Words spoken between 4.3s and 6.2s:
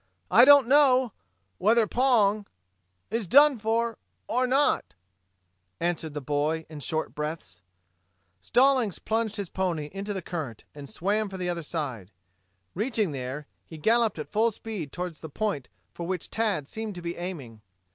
not," answered